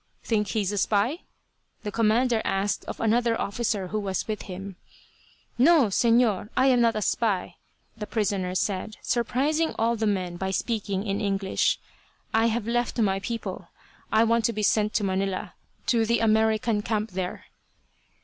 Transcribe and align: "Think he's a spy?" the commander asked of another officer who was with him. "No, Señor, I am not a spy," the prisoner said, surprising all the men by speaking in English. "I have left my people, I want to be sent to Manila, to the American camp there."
"Think 0.23 0.47
he's 0.47 0.71
a 0.71 0.79
spy?" 0.79 1.19
the 1.83 1.91
commander 1.91 2.41
asked 2.43 2.83
of 2.85 2.99
another 2.99 3.39
officer 3.39 3.89
who 3.89 3.99
was 3.99 4.27
with 4.27 4.41
him. 4.49 4.75
"No, 5.59 5.89
Señor, 5.89 6.49
I 6.57 6.65
am 6.69 6.81
not 6.81 6.95
a 6.95 7.03
spy," 7.03 7.57
the 7.95 8.07
prisoner 8.07 8.55
said, 8.55 8.97
surprising 9.03 9.75
all 9.77 9.95
the 9.95 10.07
men 10.07 10.37
by 10.37 10.49
speaking 10.49 11.05
in 11.05 11.21
English. 11.21 11.77
"I 12.33 12.47
have 12.47 12.65
left 12.67 12.97
my 12.97 13.19
people, 13.19 13.67
I 14.11 14.23
want 14.23 14.43
to 14.45 14.53
be 14.53 14.63
sent 14.63 14.95
to 14.95 15.03
Manila, 15.03 15.53
to 15.85 16.03
the 16.03 16.17
American 16.17 16.81
camp 16.81 17.11
there." 17.11 17.45